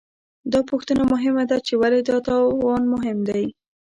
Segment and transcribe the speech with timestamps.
[0.51, 3.45] دا پوښتنه مهمه ده، چې ولې دا توان مهم دی؟